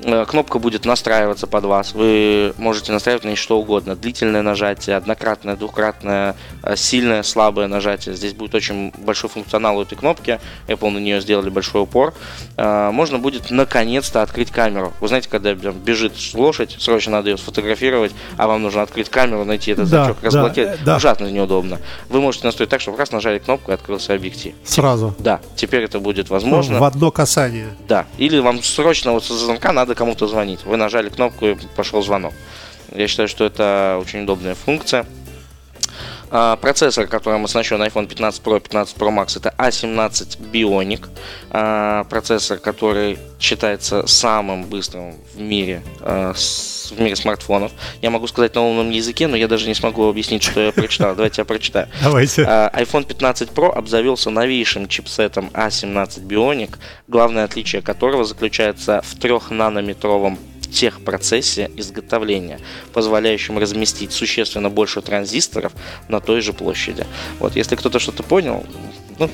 [0.00, 1.92] Э, Кнопка будет настраиваться под вас.
[1.92, 3.96] Вы можете настраивать на ней что угодно.
[3.96, 8.14] Длительное нажатие, однократное, двукратное, э, сильное, слабое нажатие.
[8.14, 10.40] Здесь будет очень большой функционал у этой кнопки.
[10.68, 12.14] Apple на нее сделали большой упор.
[12.56, 14.92] Э, Можно будет наконец-то открыть камеру.
[15.00, 19.72] Вы знаете, когда бежит лошадь, срочно надо ее сфотографировать, а вам нужно открыть камеру, найти
[19.72, 20.80] этот Да, значок, да, разблокировать.
[20.80, 20.96] э, да.
[20.96, 21.78] Ужасно неудобно.
[22.08, 24.54] Вы можете настроить так, чтобы раз нажали кнопку и открылся объектив.
[24.64, 25.14] Сразу.
[25.18, 26.78] Да, теперь это будет возможно.
[26.78, 27.68] В одно касание.
[27.88, 28.06] Да.
[28.18, 30.60] Или вам срочно вот со звонка надо кому-то звонить.
[30.64, 32.34] Вы нажали кнопку и пошел звонок.
[32.94, 35.06] Я считаю, что это очень удобная функция.
[36.30, 41.08] А, Процессор, которым оснащен iPhone 15 Pro и 15 Pro Max, это A17 Bionic.
[41.50, 47.72] А, Процессор, который считается самым быстрым в мире, а, с- в мире смартфонов.
[48.02, 51.14] Я могу сказать на умном языке, но я даже не смогу объяснить, что я прочитал.
[51.14, 51.88] Давайте я прочитаю.
[52.02, 52.44] Давайте.
[52.44, 59.18] А, iPhone 15 Pro обзавелся новейшим чипсетом A17 Bionic, главное отличие которого заключается в
[60.68, 62.60] 3-нанометровом техпроцессе изготовления,
[62.92, 65.72] позволяющем разместить существенно больше транзисторов
[66.08, 67.06] на той же площади.
[67.38, 68.64] Вот, если кто-то что-то понял,
[69.18, 69.28] ну,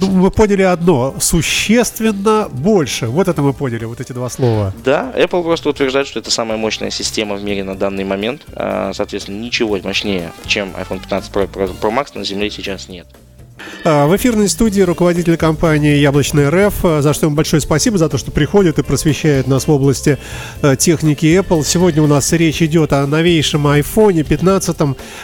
[0.00, 1.16] Ну, мы поняли одно.
[1.20, 3.06] Существенно больше.
[3.06, 4.72] Вот это мы поняли, вот эти два слова.
[4.84, 8.42] да, Apple просто утверждает, что это самая мощная система в мире на данный момент.
[8.52, 12.88] А, Соответственно, ничего мощнее, чем iPhone 15 Pro и Pro Pro Max на Земле сейчас
[12.88, 13.06] нет.
[13.84, 18.08] А, В эфирной студии руководитель компании Яблочный РФ, а, за что ему большое спасибо, за
[18.08, 20.18] то, что приходит и просвещает нас в области
[20.62, 21.64] э, техники Apple.
[21.64, 24.76] Сегодня у нас речь идет о новейшем iPhone 15.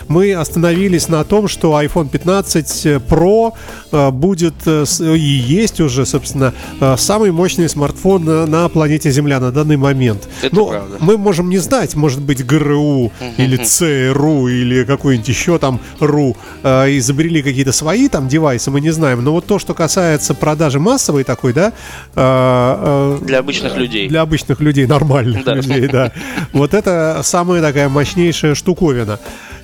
[0.08, 3.52] Мы остановились на том, что iPhone 15 Pro
[3.92, 9.40] э, будет э, с- и есть уже, собственно, э, самый мощный смартфон на- планете Земля
[9.40, 10.28] на данный момент.
[10.42, 10.96] Это Ну, правда.
[11.00, 16.96] мы можем не знать, может быть, ГРУ или ЦРУ или какой-нибудь еще там РУ э,
[16.98, 19.22] изобрели какие-то свои там девайсы, мы не знаем.
[19.24, 21.72] Но вот то, что касается продажи массовой такой, да,
[22.14, 24.08] э, э, Для обычных людей.
[24.08, 25.54] для обычных людей, нормальных Да.
[25.54, 26.12] людей, да.
[26.52, 29.18] Вот это самая такая мощнейшая штуковина.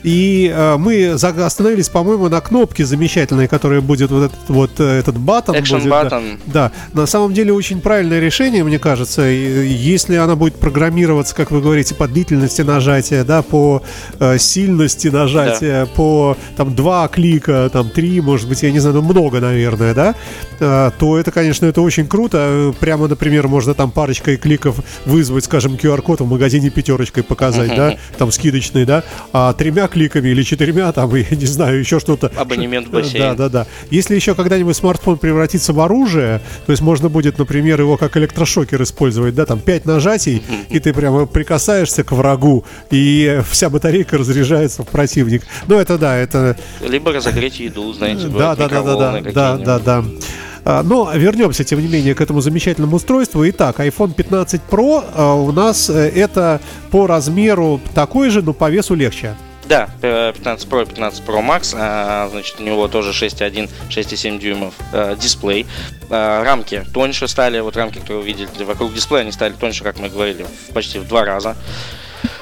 [0.07, 5.19] И э, мы остановились, по-моему, на кнопке замечательной, которая будет вот этот вот э, этот
[5.19, 5.57] баттон.
[5.57, 6.03] Action будет, да.
[6.05, 6.41] button.
[6.47, 9.23] Да, на самом деле очень правильное решение, мне кажется.
[9.23, 13.83] Если она будет программироваться, как вы говорите, по длительности нажатия, да, по
[14.21, 19.03] э, сильности нажатия, по там два клика, там три, может быть, я не знаю, ну
[19.03, 20.15] много, наверное, да,
[20.61, 22.73] э, то это, конечно, это очень круто.
[22.79, 28.31] Прямо, например, можно там парочкой кликов вызвать, скажем, QR-код в магазине пятерочкой показать, да, там
[28.31, 32.31] скидочный, да, а тремя кликами или четырьмя, там, я не знаю, еще что-то.
[32.37, 33.35] Абонемент в Да, бассейн.
[33.35, 33.67] да, да.
[33.91, 38.83] Если еще когда-нибудь смартфон превратится в оружие, то есть можно будет, например, его как электрошокер
[38.83, 44.83] использовать, да, там пять нажатий, и ты прямо прикасаешься к врагу, и вся батарейка разряжается
[44.83, 45.45] в противник.
[45.67, 46.59] Ну, это да, это...
[46.87, 50.05] Либо разогреть еду, знаете, Да, да, да, да, да, да, да, да.
[50.69, 53.49] А, Но вернемся, тем не менее, к этому замечательному устройству.
[53.49, 58.69] Итак, iPhone 15 Pro а, у нас э, это по размеру такой же, но по
[58.69, 59.37] весу легче.
[59.69, 64.39] Да, э, 15 Pro и 15 Pro Max, а, значит, у него тоже 6,1, 6,7
[64.39, 65.67] дюймов э, дисплей.
[66.09, 69.99] А, Рамки тоньше стали, вот рамки, которые вы видели вокруг дисплея, они стали тоньше, как
[69.99, 71.57] мы говорили, почти в два раза.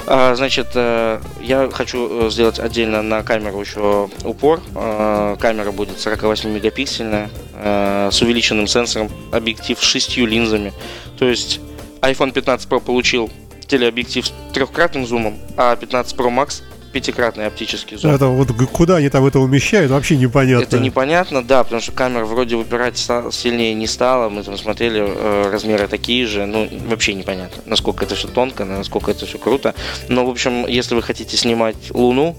[0.06, 4.60] А, Значит, э, я хочу э, сделать отдельно на камеру еще упор.
[4.74, 10.74] Э, Камера будет 48 мегапиксельная, э, с увеличенным сенсором, объектив с шестью линзами.
[11.18, 11.60] То есть
[12.02, 13.30] iPhone 15 Pro получил
[13.66, 16.62] телеобъектив с трехкратным зумом, а 15 Pro Max
[16.94, 18.12] пятикратный оптический зум.
[18.12, 20.62] Это вот куда они там это умещают, вообще непонятно.
[20.62, 24.28] Это непонятно, да, потому что камера вроде выпирать ста- сильнее не стала.
[24.28, 26.46] Мы там смотрели, э, размеры такие же.
[26.46, 29.74] Ну, вообще непонятно, насколько это все тонко, насколько это все круто.
[30.08, 32.36] Но, в общем, если вы хотите снимать Луну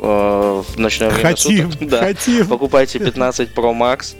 [0.00, 2.46] э, в ночное время Хотим, суток, да, хотим.
[2.48, 4.14] покупайте 15 Pro Max.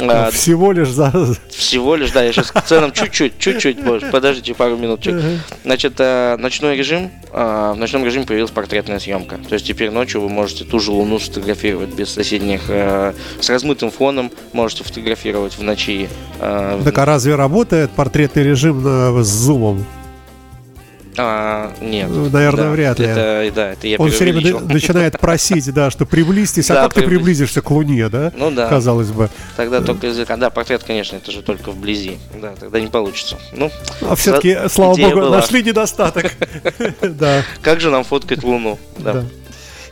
[0.00, 1.12] Э, Всего лишь за...
[1.50, 5.20] всего лишь, да, я сейчас к ценам чуть-чуть, чуть-чуть, может, подождите пару минуточек.
[5.64, 9.38] Значит, э, ночной режим, э, в ночном режиме появилась портретная съемка.
[9.48, 14.30] То есть теперь ночью вы можете ту же луну сфотографировать без соседних, с размытым фоном,
[14.52, 16.08] можете фотографировать в ночи.
[16.38, 19.84] Так а разве работает портретный режим с зумом?
[21.18, 22.08] А, нет.
[22.10, 23.06] Ну, наверное, Да, вряд ли.
[23.06, 26.70] Это, да, это я Он все время начинает просить, да, что приблизьтесь.
[26.70, 28.32] А Да, как ты приблизишься к Луне, да?
[28.36, 28.68] Ну да.
[28.68, 29.28] Казалось бы.
[29.56, 30.30] Тогда только язык.
[30.30, 32.18] А, да, портрет, конечно, это же только вблизи.
[32.40, 33.38] Да, тогда не получится.
[33.52, 33.70] Ну,
[34.02, 35.36] А все-таки, слава богу, была.
[35.36, 36.32] нашли недостаток.
[37.02, 38.78] Да, как же нам фоткать Луну?
[38.98, 39.24] Да.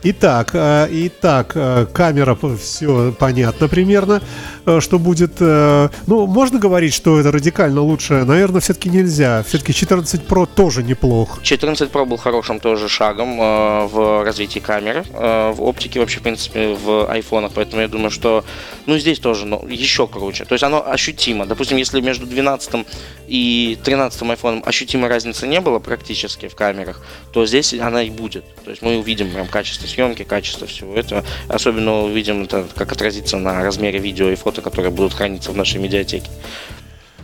[0.03, 4.21] Итак, э, итак, э, камера, все понятно примерно,
[4.65, 5.39] э, что будет.
[5.39, 8.23] Ну, можно говорить, что это радикально лучше?
[8.25, 9.43] Наверное, все-таки нельзя.
[9.43, 11.39] Все-таки 14 Pro тоже неплох.
[11.41, 17.09] 14 Pro был хорошим тоже шагом в развитии камеры, в оптике вообще, в принципе, в
[17.09, 18.43] айфонах, поэтому я думаю, что,
[18.85, 20.45] ну, здесь тоже, ну, еще круче.
[20.45, 21.45] То есть оно ощутимо.
[21.45, 22.85] Допустим, если между 12
[23.27, 28.43] и 13 айфоном ощутимой разницы не было практически в камерах, то здесь она и будет.
[28.63, 31.23] То есть мы увидим прям качество съемки, качество всего этого.
[31.47, 35.79] Особенно увидим это, как отразится на размере видео и фото, которые будут храниться в нашей
[35.79, 36.29] медиатеке.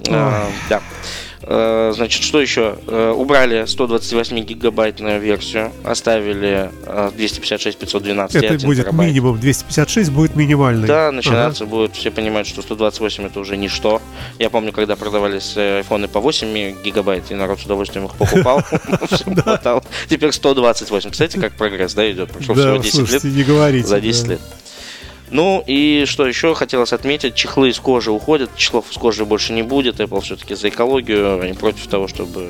[0.10, 0.82] А, да.
[1.46, 2.76] Э, Значит, что еще?
[2.88, 9.10] Э, Убрали 128 гигабайтную версию, оставили э, 256 512 и Это 1 будет терабайт.
[9.10, 10.88] минимум 256, будет минимальный.
[10.88, 11.12] Да, Ага.
[11.12, 14.02] начинаться будет, все понимают, что 128 это уже ничто.
[14.40, 18.62] Я помню, когда продавались э, айфоны по 8 гигабайт, и народ с удовольствием их покупал.
[20.10, 21.12] Теперь 128.
[21.12, 22.32] Кстати, как прогресс, да, идет?
[22.32, 23.24] Прошло всего Да, 10 лет.
[23.24, 23.88] не говорите.
[23.88, 24.32] За 10 да.
[24.34, 24.42] лет.
[25.34, 29.64] Ну и что еще хотелось отметить, чехлы из кожи уходят, чехлов из кожи больше не
[29.64, 32.48] будет, Apple все-таки за экологию, они против того, чтобы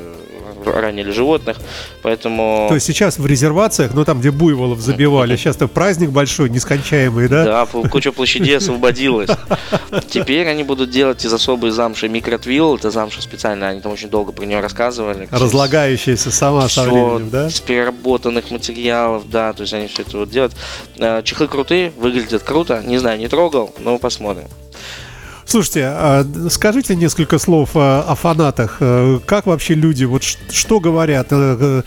[0.63, 1.57] ранили животных,
[2.01, 2.65] поэтому...
[2.69, 7.43] То есть сейчас в резервациях, ну там, где буйволов забивали, сейчас-то праздник большой, нескончаемый, да?
[7.43, 9.29] Да, куча площадей освободилась.
[10.09, 12.75] Теперь они будут делать из особой замши микротвилл.
[12.75, 15.27] Это замша специально, они там очень долго про нее рассказывали.
[15.31, 17.49] Разлагающаяся сама со временем, да?
[17.49, 20.53] с переработанных материалов, да, то есть они все это вот делают.
[20.97, 22.81] Э, Чехлы крутые, выглядят круто.
[22.85, 24.47] Не знаю, не трогал, но посмотрим.
[25.45, 28.77] Слушайте, а скажите несколько слов а, о фанатах.
[28.79, 31.81] Э, Как вообще люди, вот что говорят э, э,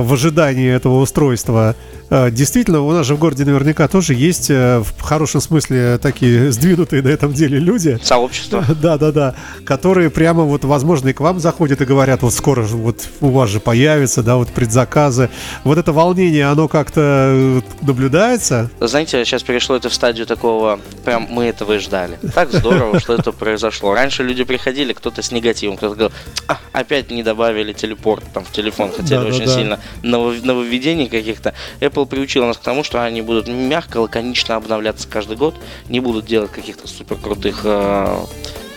[0.00, 1.74] в ожидании этого устройства?
[2.12, 6.52] Э, Действительно, у нас же в городе наверняка тоже есть э, в хорошем смысле такие
[6.52, 7.98] сдвинутые на этом деле люди.
[8.02, 8.64] Сообщество.
[8.82, 9.34] Да, да, да.
[9.64, 13.28] Которые прямо вот, возможно, и к вам заходят и говорят, вот скоро же вот у
[13.28, 15.30] вас же появится, да, вот предзаказы.
[15.62, 18.70] Вот это волнение, оно как-то э, наблюдается?
[18.80, 22.18] Знаете, сейчас перешло это в стадию такого, прям мы этого и ждали.
[22.34, 23.94] Так здорово, что это произошло.
[23.94, 26.16] Раньше люди приходили, кто-то с негативом, кто-то говорил,
[26.48, 31.54] «А, опять не добавили телепорт там в телефон, хотели очень сильно нововведений каких-то.
[31.80, 35.54] Apple приучила нас к тому, что они будут мягко, лаконично обновляться каждый год,
[35.88, 38.16] не будут делать каких-то супер крутых э,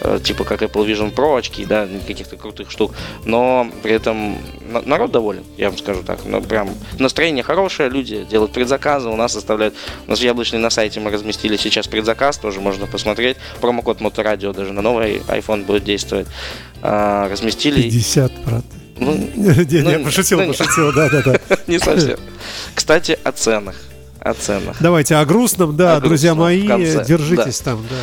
[0.02, 2.94] э, типа как Apple Vision Pro очки, да, каких-то крутых штук,
[3.26, 4.38] но при этом
[4.70, 9.16] на- народ доволен, я вам скажу так, ну прям настроение хорошее, люди делают предзаказы, у
[9.16, 9.74] нас оставляют,
[10.08, 14.74] у нас в на сайте мы разместили сейчас предзаказ, тоже можно посмотреть, промокод Моторадио даже
[14.74, 16.28] на новый iPhone будет действовать,
[16.82, 18.32] А, разместили, 50
[18.98, 21.40] ну, Не, не, Ну, пошутил, ну, пошутил, да, да, да.
[21.68, 22.18] не совсем.
[22.74, 23.76] Кстати, о ценах,
[24.20, 24.78] о ценах.
[24.80, 27.96] Давайте о грустном, да, О друзья мои, держитесь там, да.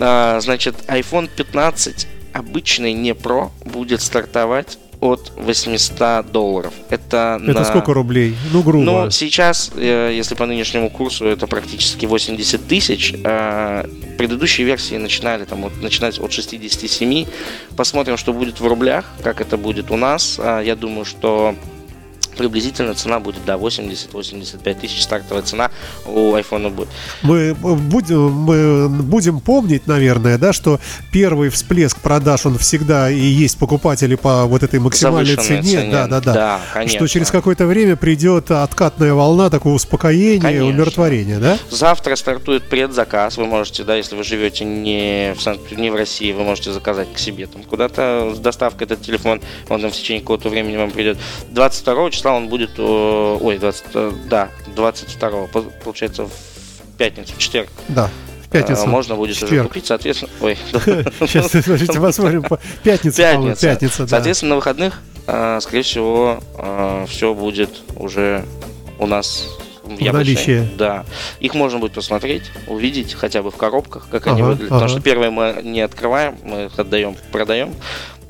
[0.00, 6.72] А, значит, iPhone 15 обычный не Pro будет стартовать от 800 долларов.
[6.90, 8.34] Это, Это на- сколько рублей?
[8.52, 8.84] Ну, грубо.
[8.84, 13.14] Ну, сейчас, э, если по нынешнему курсу, это практически 80 тысяч.
[13.24, 13.86] А
[14.18, 17.26] Предыдущие версии начинали там, вот, начинать от 67.
[17.76, 20.40] Посмотрим, что будет в рублях, как это будет у нас.
[20.40, 21.54] А, Я думаю, что
[22.38, 25.70] приблизительно цена будет, да, 80-85 тысяч стартовая цена
[26.06, 26.88] у iPhone будет.
[27.22, 30.80] Мы будем, мы будем помнить, наверное, да, что
[31.12, 35.62] первый всплеск продаж, он всегда и есть покупатели по вот этой максимальной цене.
[35.62, 35.90] цене.
[35.90, 36.32] Да, да, да.
[36.32, 36.98] Да, конечно.
[36.98, 40.66] Что через какое-то время придет откатная волна такого успокоения, Конечно.
[40.68, 41.58] умиротворения, да?
[41.70, 43.36] Завтра стартует предзаказ.
[43.36, 47.12] Вы можете, да, если вы живете не в, Санкт- не в России, вы можете заказать
[47.12, 49.40] к себе там куда-то с доставкой этот телефон.
[49.68, 51.18] Он там в течение какого-то времени вам придет.
[51.50, 52.82] 22 числа он будет, э,
[53.40, 56.30] ой, 20, э, да, 22 по- получается в
[56.96, 57.68] пятницу, в четверг.
[57.88, 58.10] Да.
[58.50, 58.82] Пятницу.
[58.84, 59.68] Э, Можно будет уже четверг.
[59.68, 60.30] купить, соответственно.
[60.40, 60.56] Ой,
[61.20, 62.42] Сейчас, подождите, посмотрим.
[62.42, 63.60] по- Пятница, пятница.
[63.68, 64.08] пятница, да.
[64.08, 66.42] Соответственно, на выходных, скорее всего,
[67.08, 68.44] все будет уже
[68.98, 69.44] у нас
[69.86, 70.68] наличии.
[70.76, 71.04] Да.
[71.40, 74.72] Их можно будет посмотреть, увидеть хотя бы в коробках, как они Ага, выглядят.
[74.72, 74.80] ага.
[74.80, 77.74] Потому что первые мы не открываем, мы их отдаем, продаем.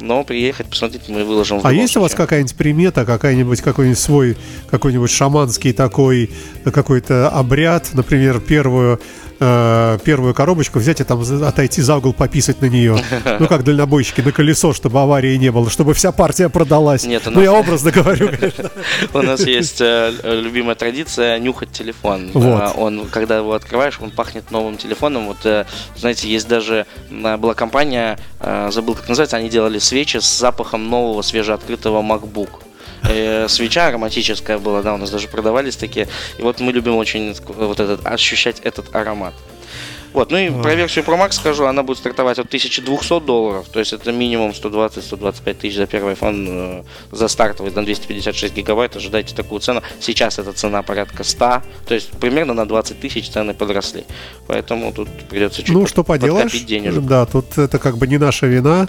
[0.01, 4.37] Но приехать, посмотреть мы выложим А есть у вас какая-нибудь примета, какая-нибудь какой-нибудь свой,
[4.71, 6.31] какой-нибудь шаманский такой
[6.65, 9.01] какой-то обряд, например, первую
[9.41, 13.03] э, первую коробочку взять и там отойти за угол пописать на нее,
[13.39, 17.05] ну как дальнобойщики на колесо, чтобы аварии не было, чтобы вся партия продалась.
[17.05, 18.71] Нет, у ну нас- я образно говорю, конечно.
[19.15, 22.31] У нас есть э, э, любимая традиция нюхать телефон.
[22.35, 22.61] Вот.
[22.63, 25.27] А, Он, когда его открываешь, он пахнет новым телефоном.
[25.27, 25.65] Вот, э,
[25.97, 30.89] знаете, есть даже э, была компания, э, забыл как называется, они делали свечи с запахом
[30.89, 32.49] нового свежеоткрытого MacBook.
[33.05, 36.09] Э, свеча ароматическая была, да, у нас даже продавались такие.
[36.39, 39.35] И вот мы любим очень вот этот ощущать этот аромат.
[40.15, 43.79] Вот, ну и про версию Pro Max скажу, она будет стартовать от 1200 долларов, то
[43.79, 49.35] есть это минимум 120-125 тысяч за первый iPhone э, за стартовый на 256 гигабайт, ожидайте
[49.35, 49.83] такую цену.
[50.01, 54.05] Сейчас эта цена порядка 100, то есть примерно на 20 тысяч цены подросли.
[54.47, 56.53] Поэтому тут придется чуть Ну, что поделаешь?
[56.63, 57.05] денежек.
[57.05, 58.89] Да, тут это как бы не наша вина.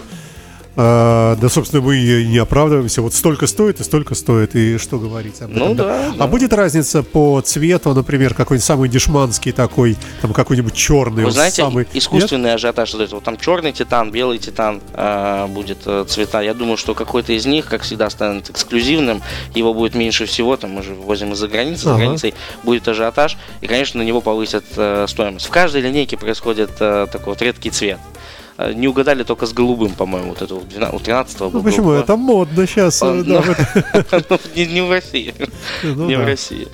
[0.76, 3.02] А, да, собственно, мы не оправдываемся.
[3.02, 5.68] Вот столько стоит и столько стоит, и что говорить об этом.
[5.68, 6.26] Ну да, А да.
[6.26, 11.86] будет разница по цвету, например, какой-нибудь самый дешманский такой, там какой-нибудь черный, Вы знаете, самый...
[11.92, 13.12] искусственный ажиотаж создает.
[13.12, 16.40] Вот там черный титан, белый титан э, будет э, цвета.
[16.40, 19.22] Я думаю, что какой-то из них, как всегда, станет эксклюзивным.
[19.54, 20.56] Его будет меньше всего.
[20.56, 21.84] Там мы же возим из-за границы.
[21.84, 22.04] За Ага.
[22.04, 23.36] границей будет ажиотаж.
[23.60, 25.46] И, конечно, на него повысят э, стоимость.
[25.46, 27.98] В каждой линейке происходит э, такой вот редкий цвет.
[28.60, 31.92] Э, Не угадали только с голубым, по-моему, вот это у 12 у 13 Ну почему?
[31.92, 33.02] Это модно сейчас.
[33.02, 35.34] А, э, ну, вот, не, в России.
[35.82, 36.68] ну не в России.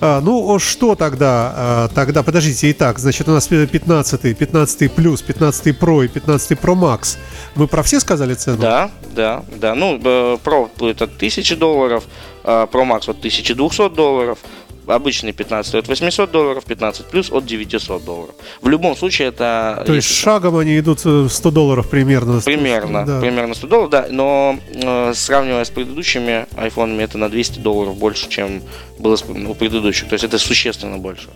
[0.00, 1.52] А, ну, что тогда?
[1.56, 6.74] А, тогда, подождите, итак, значит, у нас 15, 15 плюс, 15 Pro и 15 Pro
[6.74, 7.18] Max.
[7.54, 8.58] Мы про все сказали цену?
[8.58, 9.74] Да, да, да.
[9.74, 12.04] Ну, э, Pro будет от 1000 долларов,
[12.44, 14.38] а Pro Max от 1200 долларов,
[14.86, 18.34] обычный 15 от 800 долларов, 15 плюс от 900 долларов.
[18.60, 19.82] В любом случае это...
[19.86, 22.40] То есть шагом они идут э, 100 долларов примерно.
[22.40, 23.20] Примерно, Да.
[23.20, 28.28] примерно 100 долларов, да, но э, сравнивая с предыдущими айфонами, это на 200 долларов больше,
[28.28, 28.62] чем
[28.98, 29.16] было
[29.48, 31.28] у предыдущих, то есть это существенно больше.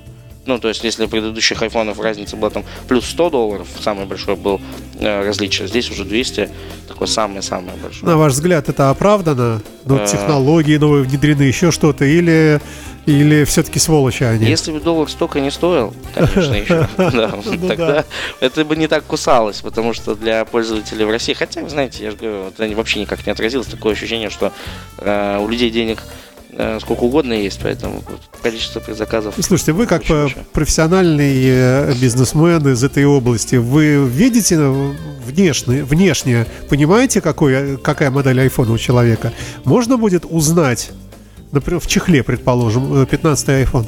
[0.49, 4.59] Ну, то есть, если предыдущих айфонов разница была там плюс 100 долларов, самое большое было
[4.99, 6.49] э, различие, здесь уже 200,
[6.89, 8.07] такое самое-самое большое.
[8.11, 9.61] На ваш взгляд, это оправдано?
[9.85, 10.07] Ну, Э.
[10.07, 12.07] технологии новые внедрены, еще что-то?
[12.07, 12.63] Или,
[13.05, 14.47] или все-таки сволочи они?
[14.47, 17.69] Если бы доллар столько не стоил, конечно, еще, да, Ну да.
[17.69, 18.05] тогда
[18.41, 22.11] это бы не так кусалось, потому что для пользователей в России, хотя, вы знаете, я
[22.11, 24.51] же говорю, это вообще никак не отразилось, такое ощущение, что
[24.97, 26.03] э, у людей денег
[26.81, 28.03] сколько угодно есть, поэтому
[28.43, 29.35] количество предзаказов.
[29.41, 34.93] Слушайте, вы как Очень э, профессиональный э, бизнесмен из этой области, вы видите э,
[35.25, 39.33] внешне, внешне понимаете, какой, э, какая модель айфона у человека?
[39.65, 40.91] Можно будет узнать,
[41.53, 43.87] например, в чехле, предположим, э, 15 iPhone?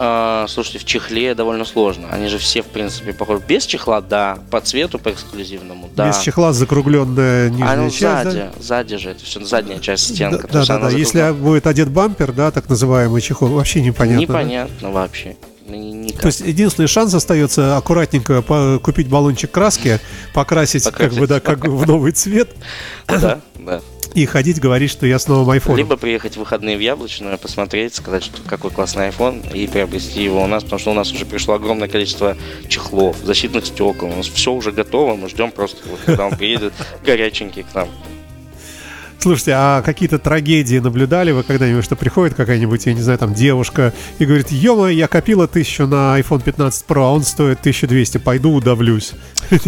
[0.00, 2.08] А, слушайте, в чехле довольно сложно.
[2.10, 3.42] Они же все, в принципе, похожи.
[3.46, 4.38] Без чехла, да.
[4.50, 6.08] По цвету, по эксклюзивному, да.
[6.08, 8.22] Без чехла закругленная нижняя А ну часть, да?
[8.30, 10.48] сзади, сзади же, это все задняя часть Да, стенка.
[10.52, 10.88] да, да, да.
[10.90, 11.34] Если закруглена.
[11.34, 14.18] будет одет бампер, да, так называемый чехол, вообще непонятно.
[14.26, 14.32] да?
[14.42, 15.36] Непонятно вообще.
[15.68, 16.20] Ни- никак.
[16.22, 18.40] То есть единственный шанс остается аккуратненько
[18.82, 19.98] купить баллончик краски,
[20.32, 21.18] покрасить, как Покрасить.
[21.18, 22.50] бы да, как в новый цвет
[23.08, 23.80] Да, да.
[24.14, 25.78] И ходить говорить, что я с новым айфоном.
[25.78, 30.42] Либо приехать в выходные в Яблочную, посмотреть, сказать, что какой классный iPhone, и приобрести его
[30.42, 32.36] у нас, потому что у нас уже пришло огромное количество
[32.68, 36.72] чехлов, защитных стекол, у нас все уже готово, мы ждем просто, когда он приедет
[37.04, 37.88] горяченький к нам.
[39.20, 43.92] Слушайте, а какие-то трагедии наблюдали вы когда-нибудь, что приходит какая-нибудь, я не знаю, там девушка
[44.18, 48.52] и говорит, ё я копила тысячу на iPhone 15 Pro, а он стоит 1200, пойду
[48.54, 49.12] удавлюсь.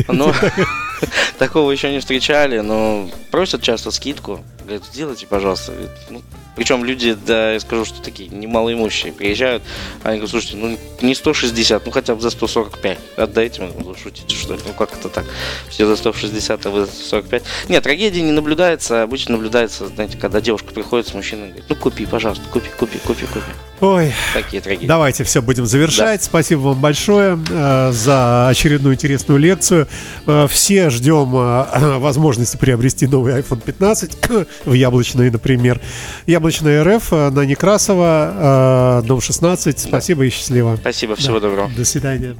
[0.07, 0.33] Ну,
[1.39, 4.41] такого еще не встречали, но просят часто скидку.
[4.71, 5.73] Говорят, сделайте, пожалуйста.
[5.73, 6.23] Говорит, ну,
[6.55, 9.65] причем люди, да, я скажу, что такие немалоимущие приезжают,
[10.05, 13.63] они говорят, слушайте, ну не 160, ну хотя бы за 145 отдайте.
[13.63, 14.61] Мы говорим, «Вы шутите, что ли?
[14.65, 15.25] Ну как это так?
[15.69, 17.43] Все за 160, а вы за 145.
[17.69, 19.03] Нет, трагедии не наблюдается.
[19.03, 23.27] Обычно наблюдается, знаете, когда девушка приходит с мужчиной говорит, ну купи, пожалуйста, купи, купи, купи,
[23.27, 23.41] купи.
[23.81, 24.87] Ой, Такие трагедии.
[24.87, 26.23] давайте все будем завершать.
[26.23, 29.89] Спасибо вам большое э, за очередную интересную лекцию.
[30.27, 34.19] Э, все ждем э, возможности приобрести новый iPhone 15
[34.65, 35.81] в Яблочной, например.
[36.27, 39.79] Яблочная РФ э, на Некрасова, э, дом 16.
[39.79, 40.77] Спасибо и счастливо.
[40.81, 41.71] Спасибо, всего доброго.
[41.77, 42.37] До свидания.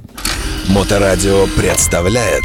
[0.69, 2.43] Моторадио представляет